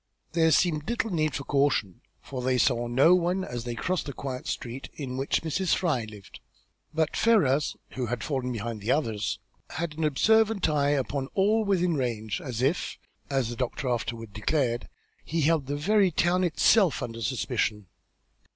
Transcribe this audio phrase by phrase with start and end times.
[0.31, 4.07] There seemed little need of this caution, for they saw no one as they crossed
[4.07, 5.75] to the quiet street in which Mrs.
[5.75, 6.39] Fry lived.
[6.91, 9.37] But Ferrars, who had fallen behind the others,
[9.69, 12.97] had an observant eye upon all within range, as if,
[13.29, 14.89] as the doctor afterward declared,
[15.23, 17.85] he held the very town itself under suspicion.